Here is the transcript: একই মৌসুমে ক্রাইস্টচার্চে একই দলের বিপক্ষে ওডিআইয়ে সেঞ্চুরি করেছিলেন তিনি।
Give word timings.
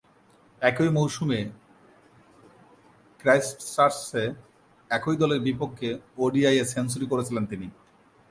একই 0.61 0.89
মৌসুমে 0.97 1.39
ক্রাইস্টচার্চে 3.21 4.23
একই 4.91 5.15
দলের 5.21 5.41
বিপক্ষে 5.47 5.89
ওডিআইয়ে 6.23 6.63
সেঞ্চুরি 6.73 7.05
করেছিলেন 7.11 7.43
তিনি। 7.45 7.67